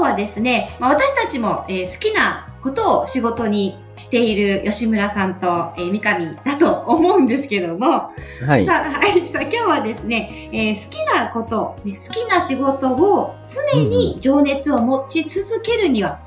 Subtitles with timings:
[0.00, 8.10] 今日はですね、まあ、私たちも、えー好きなことを仕事にしている吉村さんと、えー三上だと思うんですけども、
[8.46, 8.64] はい。
[8.64, 9.28] さあ、はい。
[9.28, 13.34] さあ、今日はですね、えー好きなこと、ね好きな仕事を
[13.74, 16.18] 常に情熱を持ち続けるには、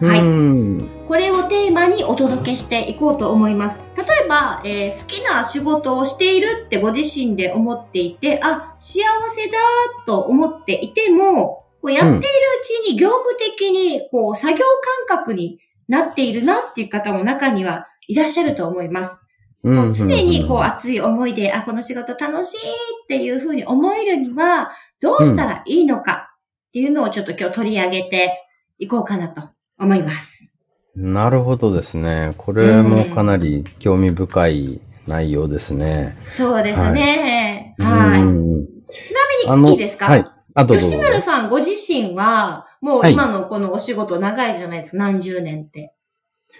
[0.00, 0.88] はいうーん。
[1.08, 3.80] これをテーマにお届けしていこうと思います。
[3.96, 9.00] 例えば、えー好きな仕事をしているってご自身で思っていて、あ、幸
[9.34, 9.58] せだ
[10.06, 12.20] と思っていても、こうやっているう
[12.64, 14.64] ちに業務的に、こう、作業
[15.08, 19.20] 感覚になっているなっていう方も中にはいらっしゃると思います。
[19.64, 22.62] うんこう常にこううん熱い思いで、あ、この仕事楽しいっ
[23.06, 26.34] ていうふうに思えるには、どうしたらいいのか
[26.68, 28.44] っていうのをちょっと今日取り上げて
[28.80, 30.52] いこうかなと思います。
[30.96, 32.32] なるほどですね。
[32.38, 36.16] これもかなり興味深い内容ですね。
[36.20, 37.76] そうですね。
[37.78, 38.22] はい。
[38.22, 39.14] うんち
[39.46, 40.06] なみにいいですか？
[40.06, 40.26] はい。
[40.54, 40.96] あ、どうぞどうぞ。
[40.96, 44.98] 吉村さんご自身は、もうはい今のこのお仕事長いじゃないですか。
[44.98, 45.94] 何十年って。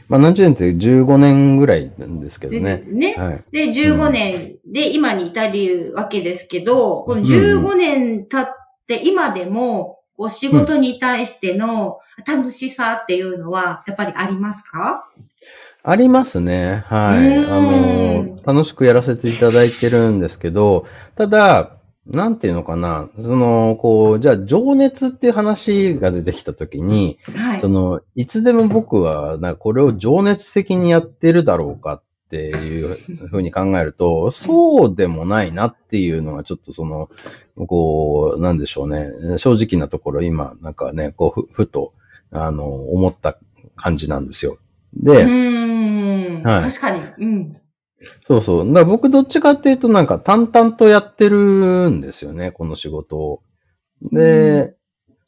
[0.09, 2.81] まあ、何十年って15年ぐらいなんですけどでね。
[2.81, 3.15] すね。
[3.19, 3.45] はい。
[3.53, 8.47] で、15年で今に至るわけですけど、この15年経っ
[8.87, 15.09] て今でも、こう仕事に対しての楽しさっていうのは、やっぱりありますか？
[15.85, 16.85] ありますね。
[16.87, 17.27] はい。
[17.39, 27.69] うんあの、楽しくやらせていただいてるんですけど、ただ、なんていうのかな、その、こう、じゃあ、情熱っていう話が出てきたときに、はいそ。
[27.69, 37.09] の、いつでも僕は、なこれを情熱的にやってるだろうかっていうふうに考えると、そうでもないなっていうのがちょっとその、
[37.69, 39.39] こう、なんでしょうね。
[39.39, 41.93] 正直なところ今、なんかね、こう、ふ、ふと、
[42.33, 43.39] あの、思った
[43.77, 44.59] 感じなんですよ。
[45.01, 46.43] うで、ーん。
[46.43, 47.01] はい確かに。
[47.19, 47.57] うん。
[48.27, 48.73] そうそう。
[48.73, 53.43] だ僕どっちかっていうとなんか淡々とやってるんですよね、この仕事を。
[54.11, 54.75] で、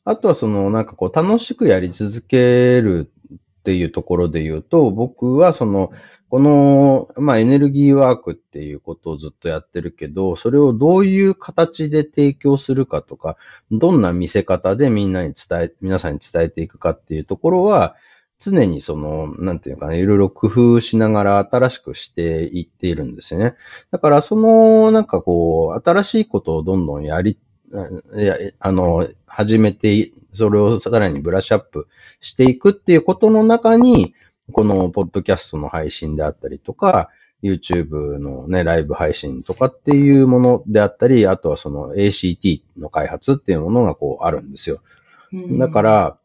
[0.04, 5.90] あとはそのなんかこう楽しくやり続けるっていうところで言うと、僕はその、
[6.28, 13.36] この、まあエネルギーワークっていうことをずっとやってるけど、それをどういう形で提供するかとか、
[13.70, 17.94] どんな見せ方でみんなに伝え、皆さんに伝えていくかっていうところは、
[18.44, 23.56] 常にその、なんていうかな、いろいろ工夫しながら新しくしていっているんですよね。
[23.90, 27.38] だからその、なんかこう、新しいことをどんどんやり、
[28.16, 31.88] いやあの、始めて、それをさらにブラッシュアップ
[32.20, 34.14] していくっていうことの中に、
[34.52, 37.10] このポッドキャストの配信であったりとか、
[37.42, 44.80] YouTube のね、ライブ配信とかっていうものであったり、あとはその ACT の開発っていうものがこうあるんですよ。
[45.32, 46.18] うんだか、ら、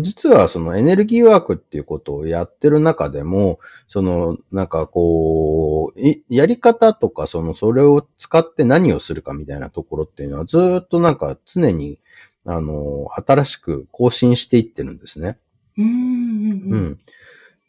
[0.00, 11.98] 実はそのエネルギーワークっていうことをやってる中でも、そのなんかこう、いやり方とかそのそれを使って何をするかみたいなところっていうのはずーっとなんか常に
[12.44, 15.38] あの、新しく更新していってるんですね。
[15.76, 16.84] うんうんううん。
[16.92, 16.98] ん。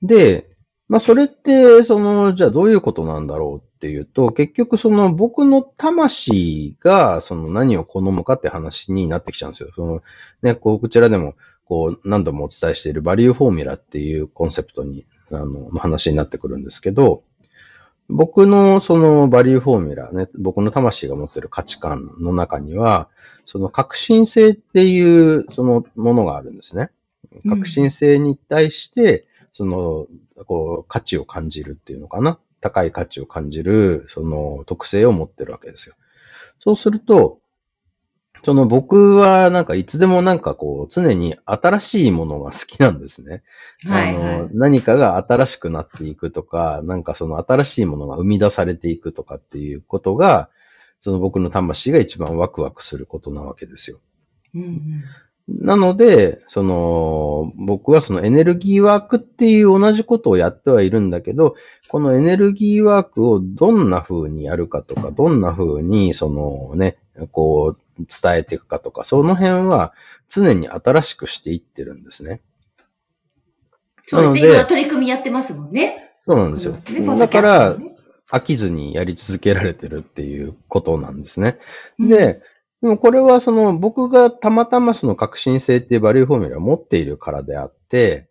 [0.01, 0.49] で、
[0.87, 9.71] まあそれって、その、じゃあどういうことなんだろうっていうと、結局その僕の魂がその何を好むかって話になってきちゃうんですよ。
[9.75, 10.01] その、
[10.41, 11.35] ね、こう、こちらでも、
[11.69, 17.23] こう、何度もお伝えしているバリューフォーミュラっていうコンセプトに、あの、の話になってくるんですけど、
[18.09, 23.07] 僕のそのバリューフォーミュラね、僕の魂が持ってる価値観の中には、
[23.45, 26.89] その革新性っていうそのものがあるんですね。
[26.91, 26.99] うん
[27.47, 30.07] 革新性に対して、その、
[30.45, 32.39] こう、価値を感じるっていうのかな。
[32.59, 35.93] 高い価値を感じる、その特性を持ってるわけですよ。
[36.59, 37.39] そうすると、
[38.43, 43.43] その僕はなんかいつでもなんかこう常に新しいものが好きなんですね。
[43.87, 44.49] はいはあのい。
[44.53, 50.49] 何かが新しくなっていくとか、なんかその新しいものが生み出されていくとかっていうことが、
[51.01, 53.99] その僕の魂が一番ワクワクすることなわけですよ。
[54.53, 55.03] うんうん
[55.49, 61.55] なので、その、僕はそのエネルギーワークっていう同じことをやってはいるんだけど、
[61.87, 69.93] このエネルギーワークをどんな風にやるかとか、どんな風にそのね、こう伝えていくかとか、その辺は
[70.29, 72.41] 常に新しくしていってるんですね。
[74.01, 74.53] そうですね。
[74.55, 76.15] 今取り組みやってますもんね。
[76.19, 76.73] そうなんですよ。
[76.73, 77.77] ねだから
[78.31, 81.57] 飽きずにやり続けられてるっていうことなんですね。
[81.97, 82.41] うんで、
[82.81, 88.28] でもこれはその僕がたまたまその革新性っていうバリューフォーミュラを持っているからであって、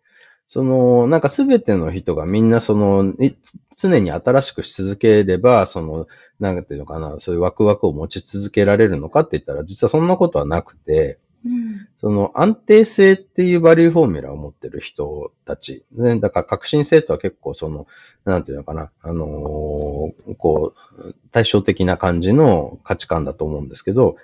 [0.49, 3.35] その、なんかすべての人がみんなその、い
[3.77, 6.07] 常に新しくし続ければ、その、
[6.39, 11.87] なんていうのかな、そういうワクワクを持ち続けられるのかって言ったら、実はそんなことはなくて、うん。
[11.97, 15.85] その安定性っていうバリューフォーミュラを持ってる人たち。
[15.93, 17.87] ね、だから革新性とは結構その、
[18.25, 24.17] なんていうのかな、あのーこう、対照的な感じの価値観だと思うんですけど、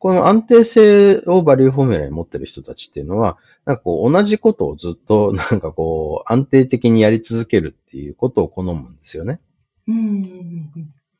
[0.00, 3.36] この安定性をバリューフォーミュラに持ってる人たちっていうのは、
[3.66, 9.40] なんかこう同じことをずっと なんかこう安定的にやり続けるっていうことを好むんですよね。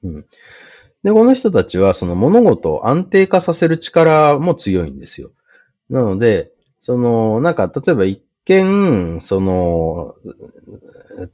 [0.02, 0.26] うん。
[1.02, 5.30] で、この人たちはその物事を安定化させる力も強いんですよ。
[5.90, 6.50] なので、
[6.80, 10.14] その、なんか、例えば一見、その、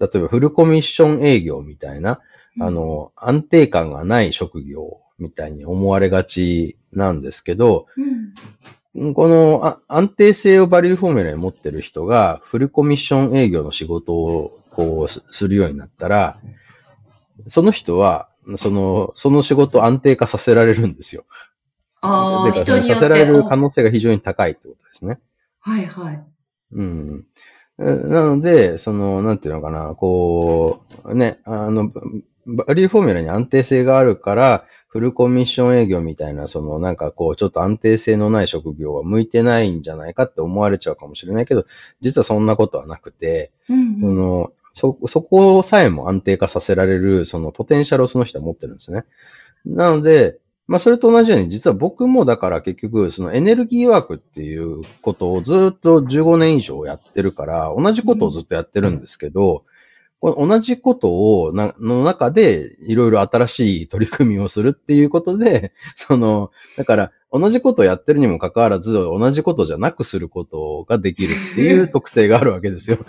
[0.00, 2.20] 例えばフルコミッション営業みたいな、
[2.58, 7.86] あ、の、安定感がない職業みたいに思われがちなんですけど、
[8.94, 9.14] うん。
[9.14, 16.38] このあ安定性をバリューフォーミュラに持ってる人がフルコミッション営業の仕事をこうすするようになったら、
[17.48, 21.24] その人は、その、その仕事を安定化させられるんですよ。
[22.00, 22.94] ああ、人によって。
[22.94, 25.20] させられる可能性が非常に高いってことですね。
[25.60, 26.24] はいはい。
[26.72, 27.26] うん。
[27.78, 31.90] えなので、その、なんていうのかな、こう、ね、あの、
[32.46, 34.64] バリューフォーミュラに安定性があるから、
[34.96, 41.66] フルコミッション営業みたいな、その、なんかこう、ちょっと安定性のない職業は向いてないんじゃないかって思われちゃうかもしれないけど、
[42.00, 49.04] 実はそんなことはなくて、うんその、そ、そこさえも安定化させられる、そのポテンシャルをその人は持ってるんですね。
[49.66, 59.75] なので、まあそれと同じように、実は僕もだから結局、そのエネルギーワークっていうことをずっと15年以上やってるから、同じことをずっとやってるんですけど、この
[60.22, 72.98] 同じことをな、の中で、いろいろ新しい取り組みをするっていうことで、 その、だから、同じことをやってるにもかかわらず、同じことじゃなくすることができるっていう特性があるわけですよ。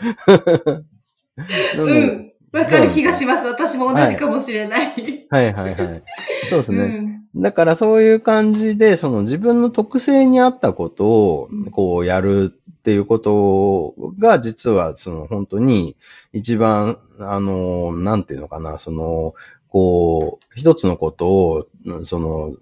[1.77, 2.33] うん。
[2.51, 3.45] わかる気がします。
[3.45, 5.27] 私も同じかもしれない。
[5.29, 6.03] はいはいはい。
[6.49, 6.79] そうですね。
[6.79, 6.83] う
[7.13, 12.56] んだからそういう感じで、その自分の特性に合ったことをうん、こうやる
[12.87, 15.97] っていうことが、実はその本当に
[16.31, 19.35] 一番、あの、なんていうのかな、その、
[19.67, 22.55] こう、一つのことを、うんその、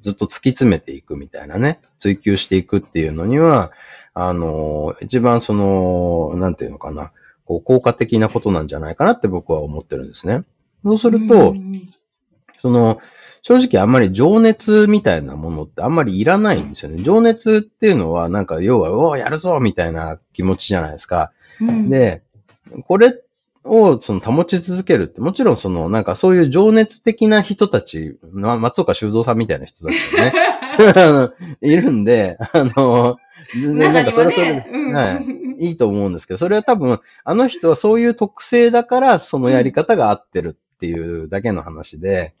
[0.00, 3.72] ずっと突き詰めていくみたいなね、追求していくっていうのには、
[4.12, 7.10] あの、一番その、なんていうのかな、
[7.44, 10.44] こう、効果的なことなんじゃないかなって僕は思ってるんですね。
[10.84, 11.88] そうすると、うん
[12.62, 13.00] その、
[13.44, 17.02] 正直あんまり情熱みたいなものってあんまりいらないんですよね。
[17.02, 21.30] 情熱っていうのはなんか要は、おお、やるぞみたいな気持ちじゃないですか。
[21.60, 22.22] うん、で、
[22.86, 23.22] これ
[23.62, 29.96] をその保ち続けるって、もちろんそのなんかそういう情熱的な人たち、ま松岡修造さんみたいな人たち
[30.96, 33.18] がね、 いるんで、あの、
[33.52, 34.94] 全然中にもそれはそれでね、うん。
[34.94, 35.66] はい。
[35.66, 42.32] いいと思うんですけど、それは多分、あの人はそういう特性だから、そのやり方が合ってるっていうだけの話で、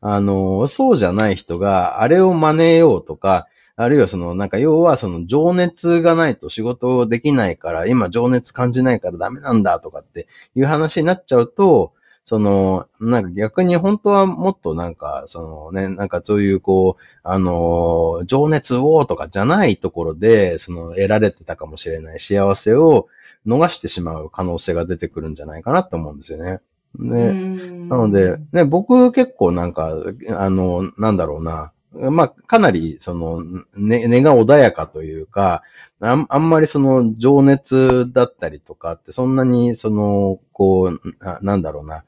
[0.00, 11.92] あの、そうじゃない人が、あれを真似ようとか、あるいはその、なんか要はその情熱がないと仕事できないから、今情熱感じないからダメなんだとかっていう話になっちゃうと、
[12.24, 23.08] その、なんか逆に本当はもっとなんか、そのね、なんかそういうこう、あの、情熱をとかじゃないところで、その得られてたかもしれない幸せを
[23.46, 26.60] 逃してしまう可能性が出てくるんじゃないかなと思うんですよね。
[26.98, 29.94] うで、んなので、ね、僕結構なんか、
[30.36, 31.72] あの、なんだろうな。
[31.92, 33.42] まあ、かなり、その、
[33.74, 35.62] ね、根が穏やかというか、
[36.00, 42.04] あんあんまりその、情熱だったりとかって、そんなに、その、こう、ななんだろうな。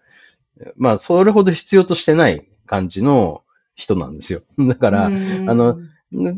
[0.76, 3.42] まあ、それほど必要としてない感じの
[3.74, 4.42] 人なんですよ。
[4.58, 5.78] だから、うんあの、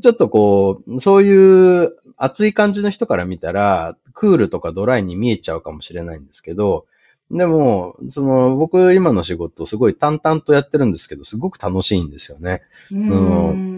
[0.00, 6.86] ちょっとこう、そういう熱い感じの人から見たら、クールとかドライに見えちゃうかもしれないんですけど、
[7.30, 12.62] でも、その、僕今の仕事すごい淡々とやってるんですけど、すごく楽しいんですよね。
[12.92, 13.74] うん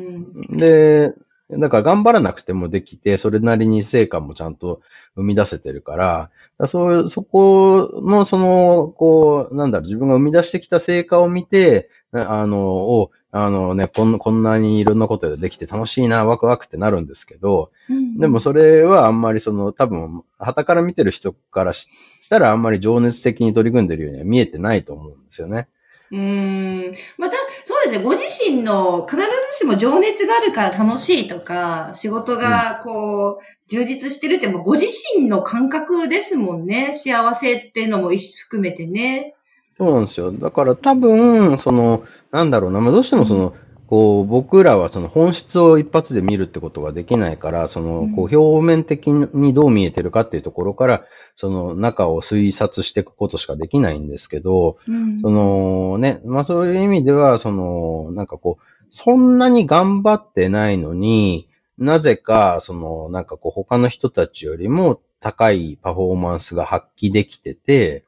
[0.50, 1.14] で、
[1.50, 4.80] だから頑張らなくてもできて、それなりに成果もちゃんと
[5.14, 11.88] 生み出せてるから、だそう、そこの、その、こう、なんだろう、自分が生み出してきた成果を見て、
[12.22, 21.88] あの、を、あのね、こんこんなにいろんなことができて楽しいな、ワクワクってなるんですけど、うんでもそれはあんまりその、多分、旗から見てる人からし
[22.26, 25.68] したらあんまり情熱的に取り組んでるようには見えてないと思うんですよね。
[26.10, 26.94] うーん。
[27.18, 28.04] また、そうですね。
[28.04, 36.94] ご自身の必ずしも情熱があるから楽しいとか、仕事がこう、充実してるって、もうご自身の感覚ですもんね。
[36.96, 39.35] 幸せっていうのも含めてね。
[39.78, 40.32] そうなんですよ。
[40.32, 43.54] だから多分、その、なんだろうな、まあ、どうしてもその、
[43.86, 51.04] こう、僕らはその本質を一発で見るってことができないから、その、こう、表面的にどう見えてるかっていうところから、
[51.36, 55.20] その中を推察していくことしかできないんですけど、うん。
[55.20, 68.04] そのね、まあそういう意味では、その、なんかこう、そんなに頑張ってないのに、なぜか、その、なんかこう、他の人たちよりも高いパフォーマンスが発揮できてて、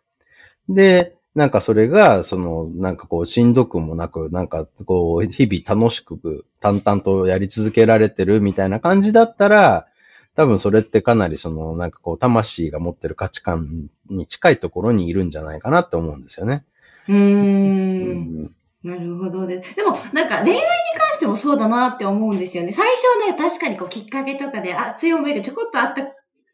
[0.69, 9.87] で、なんかそれが、その、なんかこう、しんどくもなく、なんかこう、日々楽しく、淡々とやり続けられてるみたいな感じだったら、
[10.35, 16.65] 多分それってかなりその、なんかこう、魂が持ってる価値観に近いところにいるんじゃないかなって思うんですよね。
[17.07, 17.15] うー。
[17.15, 18.51] うんん
[18.83, 19.61] なるほどで。
[19.77, 20.61] でも、なんか恋愛に
[20.97, 22.73] 関してもそうだなって思うんですよね。
[22.73, 26.03] 最初はね、確かにこうきっかけとかで熱い思いがちょこっとあった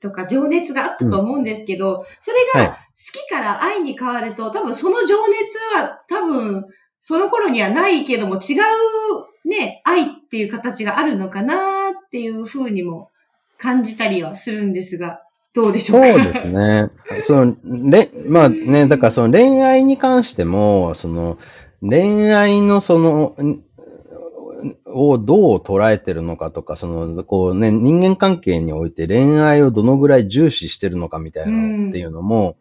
[0.04, 2.70] とか、情熱があったと思うんですけど、それはい。
[2.70, 2.78] が好
[3.12, 6.66] きから愛に変わると、多分その情熱は多分、
[7.00, 11.54] その頃にはないけども違うね、愛っていう形があるのかな
[11.90, 13.10] っていうふうにも
[13.58, 15.20] 感じたりはするんですが、
[15.54, 16.06] どうでしょか？
[16.06, 16.90] そううですね。
[17.26, 17.54] その、
[17.90, 21.38] れ、まあね、だからその恋愛に関しても、その、
[21.82, 23.60] 恋愛のその、ん
[24.86, 32.56] をどう捉えてるのかとか、その、こうね、人間関係において恋愛をどのぐらい重視してるのかみたいなのっていうのも、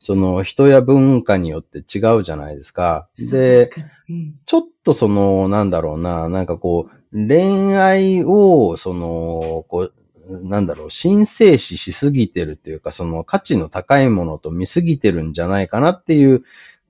[0.00, 3.08] その人や文化によって違うじゃないですか。
[3.18, 3.68] で、
[4.08, 9.92] うんちょっとその、なんだろうな、なんかこう、恋愛を、その、こう、
[10.28, 16.44] なんだろう、神聖視しすぎてるっていうか、その価値の高いものと見すぎてるんじゃないかなっていう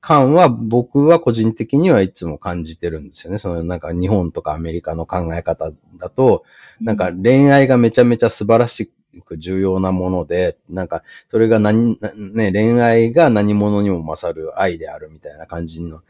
[0.05, 3.39] 感は、僕は個人的にはいつも感じてるんですよね。
[3.39, 6.45] そのなんか日本とかアメリカの考え方だと、
[6.83, 8.93] なんか恋愛がめちゃめちゃ素晴らし
[9.25, 16.03] く重要なもので、なんかそれが何、なね、恋愛が何者にも勝る愛であるみたいな感じの、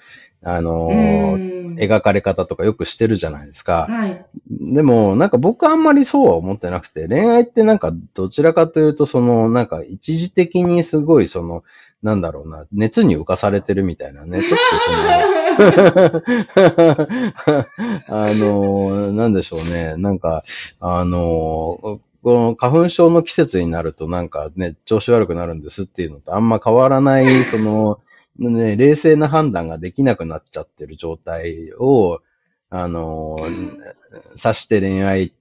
[0.42, 3.86] あの描かれ方とかよくしてるじゃないですか。
[3.88, 4.26] はい。
[4.50, 11.62] でも、なんか僕はあんまりそうは思ってなくて、恋愛ってなんかどちらかというと、その、なんか一時的にすごいその、
[12.04, 14.58] なんだろうな、熱に浮かされてるみたいなね、ちょっ
[15.56, 15.70] とその、
[18.08, 20.44] あの、なんでしょうね、なんか、
[20.80, 28.00] あの、この花粉症の季節になるとなんかね、調子悪くなるんですっていうのとあんま変わらない、 その、
[28.38, 32.20] ね、冷静な判断ができなくなっちゃってる状態を、
[32.68, 33.38] あの、
[34.36, 35.32] 指して恋愛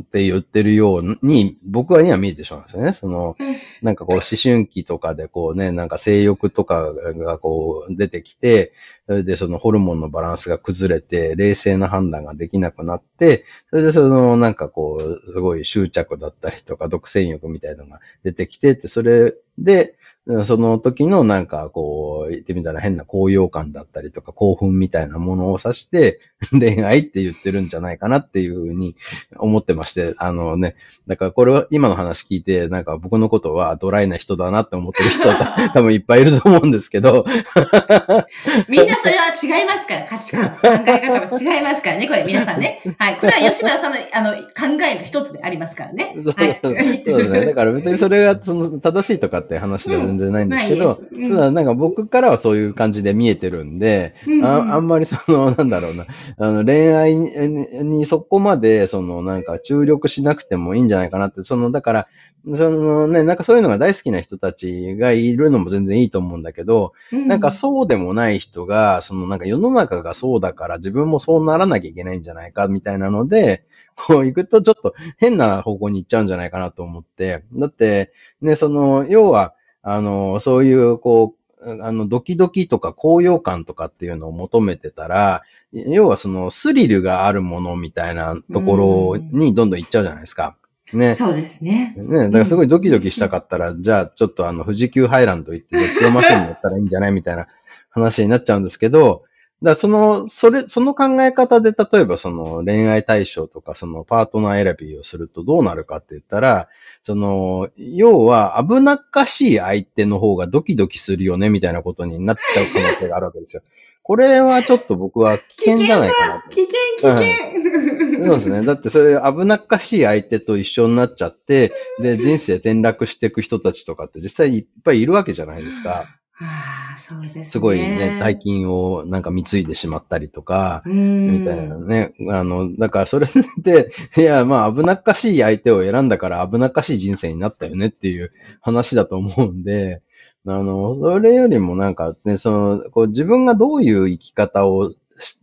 [0.00, 2.92] って言ってるように、僕はには見えてしまうんですよね。
[2.92, 3.36] その、
[3.82, 8.72] なんかこう思春期とかでこうね、なんか性欲とかがこう出てきて、
[9.06, 19.96] それでそのホルモンのバランスが崩れて、冷静な判断ができなくなって、それでそのなんかこう、すごい執着だったりとか、独占欲みたいなのが出てきてって、それで、
[20.44, 28.96] その時のなんかこう、言ってみたら変な高揚感だったりとか興奮みたいなものを指して 恋愛って言ってるんじゃないかなっていうふうに
[29.38, 30.74] 思ってまして、あのね、
[31.06, 37.24] だからこれは今の話聞いて、なんか僕のことはドライな人だなって思ってる人は 多分いっぱいいると思うんですけど、
[38.68, 42.80] みんなそれは違いますから、価値観、考え方が違いますからね、これ皆さんね。
[42.98, 43.16] はい。
[43.16, 46.16] これは吉村さんの、あの、考えの一つでありますからね。
[46.36, 46.58] はい。
[46.62, 46.82] そうで
[47.24, 47.46] すね。
[47.46, 51.30] だから別にそれがその正しいとかって話では全然ないんですけど、うん。
[51.30, 54.44] ただなんか僕からはそういう感じで見えてるんで、うんうん。
[54.44, 56.04] ああんまりその、なんだろうな、
[56.38, 62.06] あの恋愛ににそこまでそのなんか注力しなくてもいいんじゃないかなって、そのだから、
[62.44, 73.64] そのね、なんかそういうのが大好きな人たちがいるのも全然いいと思うんだけど、なんかそうでもない人が、そのなんか世の中がそうだから自分もそうならなきゃいけないんじゃないかみたいなので、
[73.96, 77.42] こう行くとちょっと変な方向に行っちゃうんじゃないかなと思って。
[77.54, 79.54] だって、ね、その、要は、
[79.88, 90.56] あの、そういう、こう、あの、ドキドキとか高揚感とかっていうのを求めてたら、要はそのスリルがあるものみたいなところにどんどん行っちゃうじゃないですか。
[90.92, 91.14] ね。
[91.14, 91.94] そうですね。
[91.96, 97.46] ね、だからすごいドキドキしたかったら、じゃあちょっとあの、富士急ハイランド行って絶叫マシンやったらいいんじゃないみたいな
[97.90, 99.22] 話になっちゃうんですけど、
[99.66, 106.68] だからその、それ、その考え方で例えばその恋愛対象とかそのパートナー選びをするとどうなるかって言ったら、
[107.02, 113.62] その、要は危なっかしい相手の方がドキドキするよねみたいなことになっちゃう可能性があるわけですよ。
[114.04, 116.50] これはちょっと僕は危険じゃないかなと。
[116.50, 116.68] 危
[117.00, 118.24] 険、危険。
[118.24, 118.64] そうですね。
[118.64, 126.06] だってそういう危なっかしい相手と一緒になっちゃって、で、人生転落していく人たちとかって実際いっぱいいるわけじゃないですか。
[126.38, 127.44] ああ、そうですね。
[127.46, 131.40] すごいね、大金をなんか貢いでしまったりとか、うん。
[131.40, 132.14] みたいなね。
[132.30, 133.26] あの、だからそれ
[133.58, 140.02] で、いや、まあ危なっかしい相手を選んだから危なっかしい人生になったよねっていう話だと思うんで、
[140.46, 144.92] あの、それよりもなんかね、その、こう自分がどういう生き方を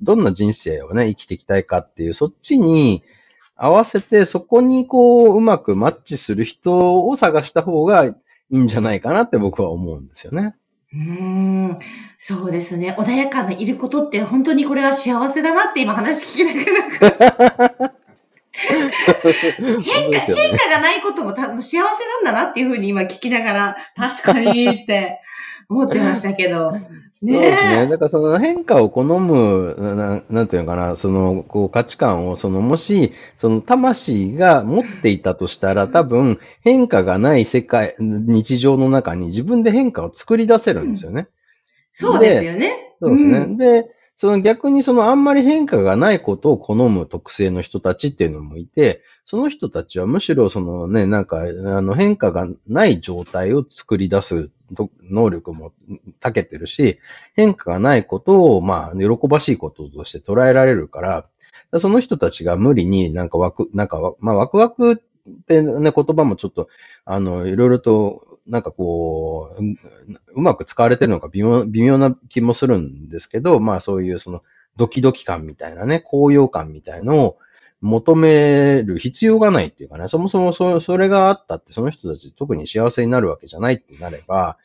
[0.02, 3.04] どんな人生をね、生きていきたいかっていう、そっちに
[3.56, 8.16] 合わせて、そこにこう、うまくマッチする人を探した方がい
[8.52, 10.56] いんじゃないかなって僕は思うんですよね。
[10.94, 11.80] うん、
[12.20, 12.96] そうですね。
[12.98, 17.10] 穏やかないることって本当にこれは幸せだなって今話聞きなが
[17.80, 17.94] ら。
[18.54, 21.84] 変化、変化がないことも多分幸せな
[22.20, 25.20] んだなっていうふうに今聞きながら、確かにって
[25.68, 26.74] 思ってましたけど。
[27.24, 27.88] ねそうですね。
[27.88, 41.22] だからその変化を好む、ななんていうのかな、そのこう価値観を、そのもし、その魂が持っていたとしたら、多分変化がない世界、日常の中に自分で変化を作り出せるんですよね。
[41.22, 41.28] うん、
[41.94, 42.96] そうですよね。
[43.00, 43.38] そうですね。
[43.38, 54.50] うん、で、その逆にそのあんまり変化がないことを好む特性の人たちっていうのもいて、その人たちはむしろそのね、なんか、あの変化がない状態を作り出す
[55.02, 55.74] 能力も
[56.22, 57.00] 長けてるし、
[57.34, 61.02] 変化がないことを、まあ、喜ばしいこととして捉えられるか
[61.72, 64.96] ら、その人たちが無理になんかワク、なんか、まあ、ワクワクっ
[65.48, 66.68] てね、言葉もちょっと、
[67.06, 69.64] あの、いろいろとなんかこう、
[70.34, 74.44] うまく使われてるのか微妙微妙な気もするんですけど、まあそういうその
[74.76, 77.38] ドキドキ感みたいなね、高揚感みたいのを
[77.84, 84.58] 求める必要がないっていうかね、そもそもそそれがあったってその人たち特に幸せになるわけじゃないってなれば、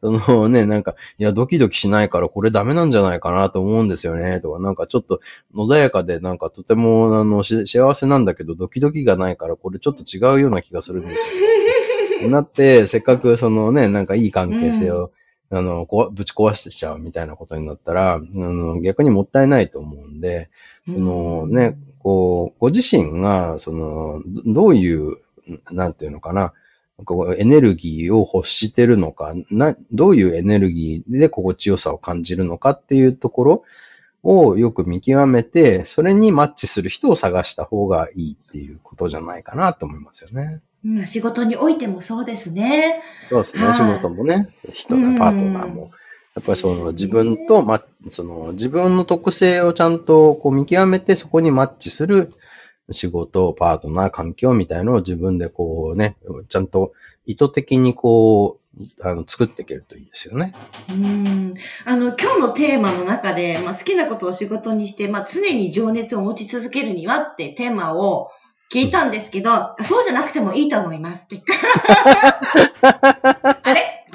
[0.00, 5.20] そのね、なんか、いや、ドキドキしないからこれダメなんじゃないかなと思うんですよね、とか、なんかちょっと
[5.54, 12.30] 穏やかで、なんかとても、あの、幸せなんだけど、ドキドキがないからこれちょっと違うような気がするんですよ。
[12.30, 15.10] なって、せっかくそのね、なんかいい関係性を、うん、
[15.54, 20.50] あの、こぶち壊してちゃうみたいなことになったら、あの逆にもったいないと思うんで、
[20.86, 25.18] そのね、こう、ご自身が、その、どういう、
[25.70, 26.52] なんていうのかな、
[27.04, 33.64] こうエネルギーを欲してるのか、な、どういうエネルギーで心地よさを感じるのかっていうところ
[34.22, 40.60] をよく見極めて、それにマッチする人を探した方がいいっていうことじゃないかなと思いますよね。
[40.84, 43.02] うん、仕事においてもそうですね。
[43.30, 43.74] そうですね。
[43.74, 45.90] 仕事もね、人がパートナーも。
[46.34, 52.32] やっぱりその自分と、ま、その自分の特性をちゃんとこう見極めてそこにマッチする
[52.90, 56.16] 仕事、パートナー、環境みたいのを自分でこうね、
[56.48, 56.92] ちゃんと
[57.26, 58.62] 意図的にこう、
[59.02, 60.54] あの、作っていけるといいですよね。
[60.90, 61.54] うん。
[61.84, 68.30] あの、今日のテーマの中で、まあ、好きなことを仕事にして、まあ、常に情熱を持ち続けるにはってテーマを
[68.72, 71.26] 聞いたんですけど、そうじゃなくてもいいと思います。
[72.80, 74.06] あれ？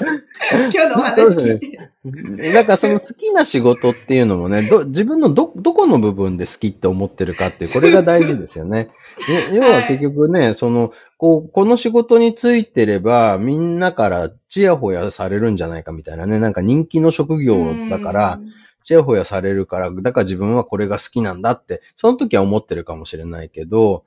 [0.49, 1.79] 今日のお話聞いて。
[2.03, 8.89] ね、だからその好きな仕事っていうのもね、ど自分のど、どこの部分で好きって思ってるかっていう、これが大事ですよね。
[9.53, 18.39] 要は結局ね、その、こう、この仕事についてれば、みんなからチヤホヤされるんじゃないかみたいなね、なんか人気の職業だから、
[18.81, 24.03] チヤホヤされるから、だから自分はこれが好きなんだって、その時は思ってるかもしれないけど、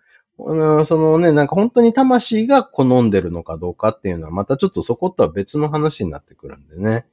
[0.86, 7.06] そのね、なんか本当に魂が好んでるのかどうかっていうのは、またちょっとそことは別の話になってくるんでね。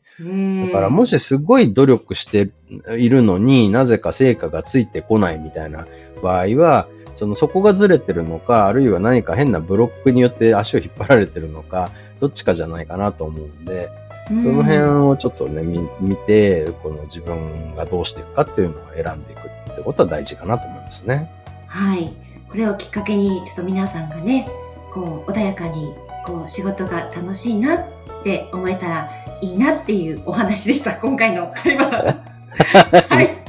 [0.67, 2.49] だからもしすごい努力して
[2.97, 5.85] いるのになぜか成果がついてこないみたいな
[6.23, 13.89] 場合は、そのそこがずれてるのか、あるいは何か変なブロックによって足を引っ張られてるのか、どっちかじゃないかなと思うんで、
[14.27, 15.63] その辺をちょっとね、
[15.99, 19.39] 見て、この自分がどうしていくかっていうのを選んでいく
[19.71, 21.31] ってことは大事かなと思いますね。
[21.67, 22.13] はい。
[22.49, 24.47] これをきっかけに、ちょっと皆さんがね、
[24.91, 25.93] こう、穏やかに、
[26.25, 27.85] こう、仕事が楽しいなっ
[28.23, 31.87] て思えたらいいなっていうお話でした、今回の会話。
[33.09, 33.47] はい。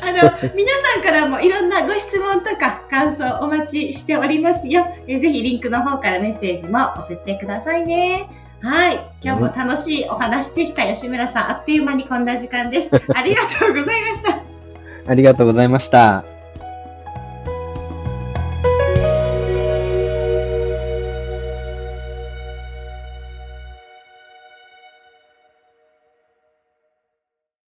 [0.00, 4.86] あの、皆さんからもいろんなご質問とか感想お待ちしておりますよ。
[5.06, 8.28] えぜひリンクの方からメッセージも送ってくださいね。
[8.60, 9.00] はい。
[9.22, 10.82] 今日も楽しいお話でした。
[10.82, 12.90] 吉村さん、あっという間にこんな時間です。
[13.14, 14.40] ありがとうございました。
[15.08, 16.35] ありがとうございました。